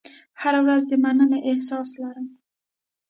هره 0.41 0.59
ورځ 0.65 0.81
د 0.87 0.91
مننې 1.03 1.39
احساس 1.49 1.89
لرم. 2.01 2.27